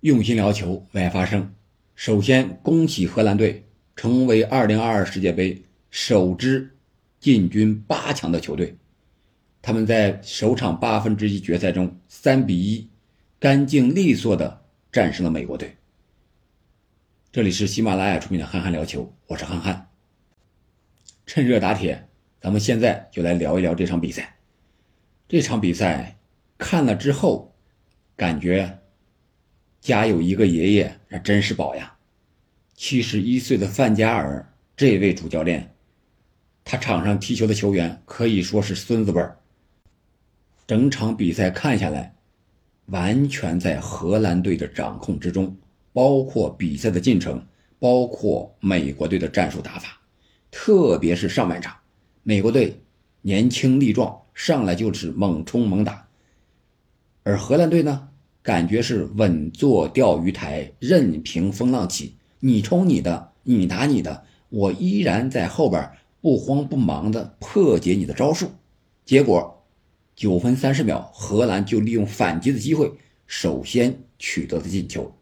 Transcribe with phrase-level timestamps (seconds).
[0.00, 1.54] 用心聊球，为爱发声。
[1.94, 6.74] 首先，恭喜荷兰队成为2022世界杯首支
[7.18, 8.74] 进军八强的球队。
[9.60, 12.86] 他们在首场八分之一决赛中3比1，
[13.38, 15.76] 干净利索地战胜了美国队。
[17.30, 19.86] 这里是喜马拉雅出品的《憨憨聊球》，我是憨憨。
[21.26, 22.08] 趁热打铁，
[22.40, 24.38] 咱们现在就来聊一聊这场比赛。
[25.28, 26.18] 这场比赛
[26.56, 27.54] 看了之后，
[28.16, 28.78] 感觉。
[29.80, 31.96] 家有一个爷爷，那真是宝呀！
[32.74, 35.74] 七十一岁的范加尔这位主教练，
[36.64, 39.38] 他场上踢球的球员可以说是孙子辈儿。
[40.66, 42.14] 整场比赛看下来，
[42.86, 45.56] 完全在荷兰队的掌控之中，
[45.94, 47.42] 包括比赛的进程，
[47.78, 49.98] 包括美国队的战术打法，
[50.50, 51.74] 特别是上半场，
[52.22, 52.78] 美国队
[53.22, 56.06] 年轻力壮，上来就是猛冲猛打，
[57.22, 58.09] 而荷兰队呢？
[58.42, 62.16] 感觉是稳坐钓鱼台，任凭风浪起。
[62.40, 65.90] 你冲你的，你打你的，我依然在后边
[66.22, 68.50] 不慌不忙的破解你的招数。
[69.04, 69.66] 结果，
[70.16, 72.90] 九分三十秒，荷兰就利用反击的机会，
[73.26, 75.14] 首先取得了进球。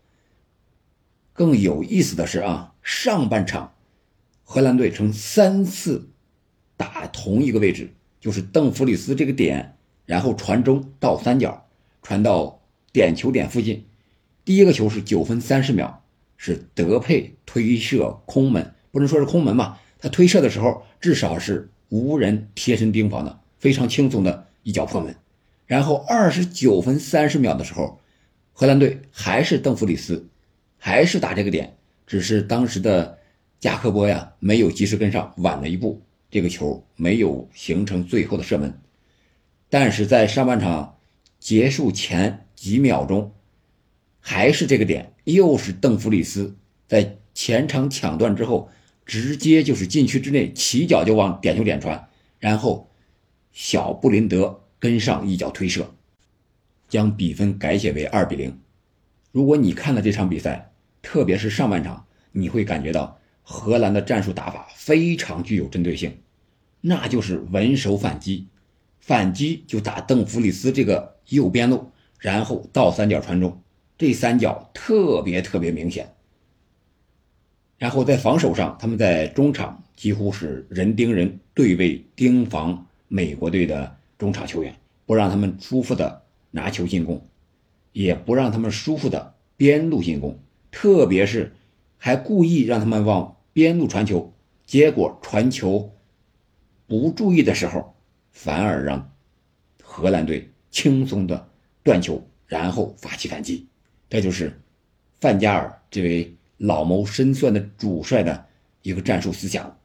[1.33, 3.75] 更有意思的是啊，上半场，
[4.45, 6.11] 荷兰队曾三次
[6.77, 9.77] 打同一个位置，就是邓弗里斯这个点，
[10.07, 11.67] 然后传中到三角，
[12.01, 12.58] 传到。
[12.93, 13.85] 点球点附近，
[14.45, 16.03] 第一个球是九分三十秒，
[16.39, 19.81] 是德佩推射空门，不能说是空门吧？
[19.99, 25.15] 他推射的时候至少是无人贴身盯防的，非常轻松的一脚破门。
[25.67, 28.01] 然后二十九分三十秒的时候，
[28.55, 30.27] 荷兰队还是邓弗里斯，
[30.79, 33.19] 还是打这个点，只是当时的
[33.61, 38.81] 加克波呀没有及时跟上，晚了一步，这个球没有形成最后的射门。
[39.69, 40.97] 但是在上半场
[41.39, 42.47] 结束前。
[42.59, 43.33] 几秒钟，
[44.19, 46.57] 还是这个点，又是邓弗里斯
[46.89, 48.69] 在前场抢断之后，
[49.07, 52.09] 直接就是禁区之内起脚就往点球点传，
[52.41, 52.91] 然后
[53.53, 55.95] 小布林德跟上一脚推射，
[56.89, 58.59] 将比分改写为二比零。
[59.31, 66.19] 如果你看了这场比赛，特别是上半场，你会感觉到荷兰的战术打法非常具有针对性，
[66.81, 68.49] 那就是稳守反击，
[68.99, 71.93] 反击就打邓弗里斯这个右边路。
[72.19, 73.63] 然后倒三角传中，
[73.97, 76.15] 这三角特别特别明显。
[77.79, 84.75] 然后在防守上，他们在中场几乎是人盯人对位盯防美国队的中场球员，
[85.07, 87.25] 不让他们舒服的拿球进攻，
[87.93, 90.41] 也不让他们舒服的边路进攻，
[90.73, 91.53] 特别是
[91.99, 94.33] 还故意让他们往边路传球，
[94.67, 95.93] 结果传球
[96.89, 97.95] 不注意的时候，
[98.33, 99.13] 反而让
[99.83, 101.49] 荷兰队轻松的。
[101.89, 103.67] 断球，然后发起反击，
[104.11, 104.61] 这就是
[105.21, 108.45] 范加尔这位老谋深算的主帅的
[108.83, 109.79] 一个战术思想，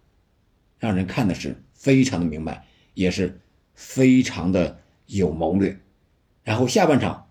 [0.80, 3.40] 让人看的是非常的明白，也是
[3.74, 5.80] 非常的有谋略。
[6.44, 7.30] 然后下半场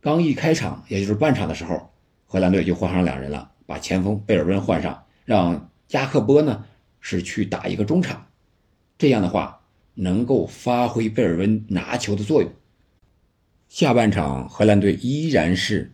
[0.00, 1.90] 刚一开场，也就是半场的时候，
[2.26, 6.64] 荷兰队就换上两人了，把前锋贝尔温换上，让加克波呢
[7.00, 8.28] 是去打一个中场，
[8.96, 9.60] 这样的话
[9.94, 12.52] 能够发挥贝尔温拿球的作用。
[13.70, 15.92] 下半场，荷兰队依然是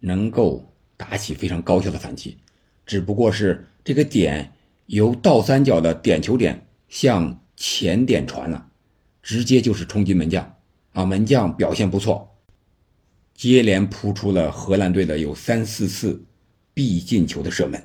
[0.00, 2.36] 能够打起非常高效的反击，
[2.84, 4.52] 只不过是这个点
[4.86, 8.66] 由倒三角的点球点向前点传了，
[9.22, 10.54] 直接就是冲击门将
[10.92, 11.06] 啊！
[11.06, 12.36] 门将表现不错，
[13.34, 16.22] 接连扑出了荷兰队的有三四次
[16.74, 17.82] 必进球的射门。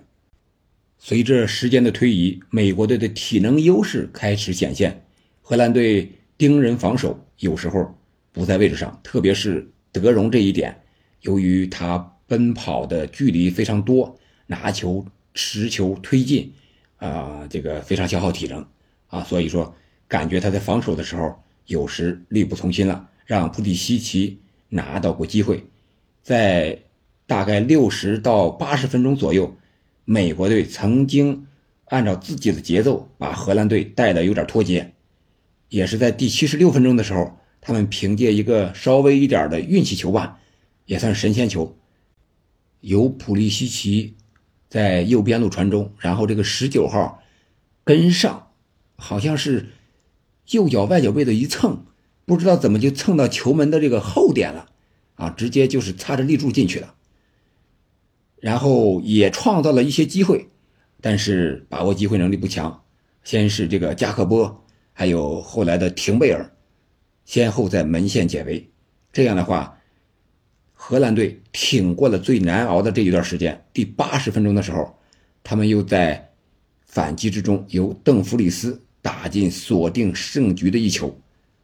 [0.97, 5.05] 随着时间的推移，美国队的体能优势开始显现，
[5.41, 7.95] 荷兰队盯人防守有时候。
[8.31, 10.81] 不在位置上，特别是德容这一点，
[11.21, 11.97] 由于他
[12.27, 15.03] 奔跑的距离非常多，拿球、
[15.33, 16.53] 持球、推进，
[16.97, 18.63] 啊，这个非常消耗体能，
[19.07, 19.73] 啊，所以说
[20.07, 24.39] 感觉他在防守的时候有时力不从心了，让普蒂西奇
[24.69, 25.65] 拿到过机会，
[26.21, 26.77] 在
[27.25, 29.57] 大概六十到八十分钟左右，
[30.05, 31.47] 美国队曾经
[31.85, 34.93] 按照自己的节奏把荷兰队带的有点脱节，
[35.69, 37.38] 也是在第七十六分钟的时候。
[37.61, 40.39] 他们凭借一个稍微一点的运气球吧，
[40.85, 41.77] 也算神仙球，
[42.81, 44.15] 由普利西奇
[44.69, 47.21] 在右边路传中，然后这个十九号
[47.83, 48.51] 跟上，
[48.95, 49.69] 好像是
[50.51, 51.85] 右脚外脚背的一蹭，
[52.25, 54.69] 不知道怎么就蹭到球门的这个后点了，
[55.15, 56.95] 啊，直接就是擦着立柱进去了。
[58.39, 60.47] 然后也创造了一些机会，
[61.01, 62.83] 但是把握机会能力不强。
[63.21, 64.63] 先是这个加克波，
[64.93, 66.55] 还有后来的廷贝尔。
[67.29, 68.67] 先后在门线解围，
[69.13, 69.79] 这样的话，
[70.73, 73.63] 荷兰队挺过了最难熬的这一段时间。
[73.71, 74.97] 第八十分钟的时候，
[75.43, 76.31] 他们又在
[76.87, 81.15] 反击之中由邓弗里斯打进锁定胜局的一球，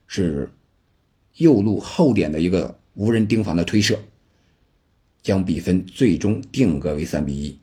[0.06, 0.51] 是
[1.38, 3.97] 右路后点的一个无人盯防的推射，
[5.23, 7.59] 将比分最终定格为三比一。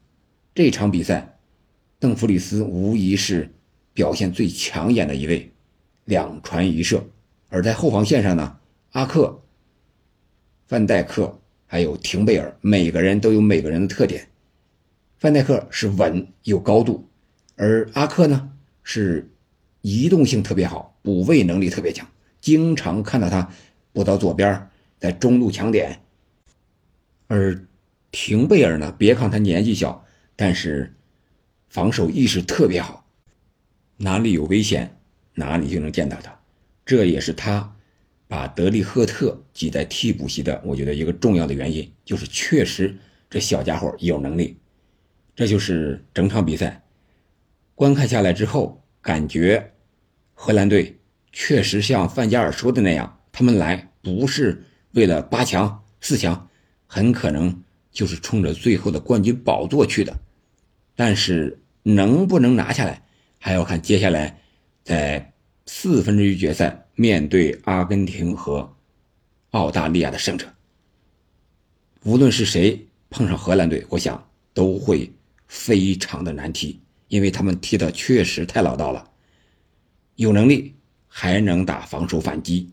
[0.53, 1.39] 这场比赛，
[2.01, 3.49] 邓弗里斯无疑是
[3.95, 5.49] 表现最抢眼的一位，
[6.07, 7.01] 两传一射。
[7.53, 8.59] 而在后防线上呢，
[8.93, 9.43] 阿克。
[10.67, 14.27] 范戴克还有廷贝尔，每个人都有每个人的特点。
[15.19, 17.07] 范戴克是稳有高度，
[17.57, 18.51] 而阿克呢
[18.83, 19.31] 是
[19.83, 22.09] 移动性特别好，补位能力特别强，
[22.41, 23.47] 经常看到他
[23.93, 26.01] 补到左边，在中路抢点。
[27.27, 27.67] 而
[28.11, 30.03] 廷贝尔呢，别看他年纪小，
[30.35, 30.95] 但是
[31.69, 33.07] 防守意识特别好，
[33.99, 34.99] 哪里有危险，
[35.35, 36.35] 哪里就能见到他，
[36.93, 37.75] 这也是他。
[38.29, 42.95] 把德利赫特挤在替补席的，我觉得一个重要的原因就是确实
[43.31, 44.59] 这小家伙有能力。
[45.35, 46.83] 这就是整场比赛
[47.75, 49.73] 观看下来之后，感觉
[50.35, 50.99] 荷兰队
[51.31, 54.63] 确实像范加尔说的那样，他们来不是
[54.93, 56.49] 为了八强、四强，
[56.87, 60.19] 很可能就是冲着最后的冠军宝座去的。
[60.95, 63.03] 但是能不能拿下来，
[63.39, 64.39] 还要看接下来
[64.85, 65.32] 在
[65.83, 66.87] 四分之一决赛。
[66.95, 68.73] 面对阿根廷和
[69.51, 70.47] 澳大利亚的胜者，
[72.05, 75.11] 无论是谁碰上荷兰队，我想都会
[75.49, 79.11] 非常的难踢，因为他们踢的确实太老道了，
[80.15, 80.73] 有能力
[81.09, 82.71] 还能打防守反击，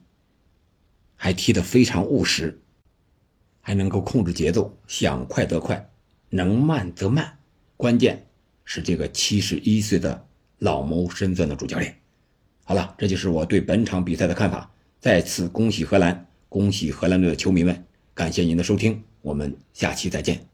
[1.16, 2.62] 还踢得非常务实，
[3.60, 5.90] 还能够控制节奏，想快则快，
[6.30, 7.40] 能慢则慢，
[7.76, 8.28] 关键
[8.66, 10.28] 是这个七十一岁的
[10.60, 11.99] 老谋深算的主教练。
[12.70, 14.70] 好了，这就是我对本场比赛的看法。
[15.00, 17.84] 再次恭喜荷兰，恭喜荷兰队的球迷们！
[18.14, 20.49] 感谢您的收听，我们下期再见。